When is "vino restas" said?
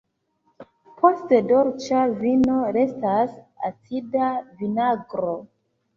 2.23-3.35